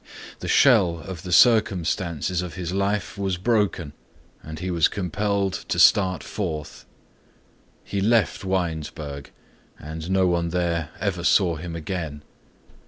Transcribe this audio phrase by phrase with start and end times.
[0.39, 3.93] The shell of the circumstances of his life was broken
[4.41, 6.87] and he was compelled to start forth.
[7.83, 9.29] He left Winesburg
[9.77, 12.23] and no one there ever saw him again.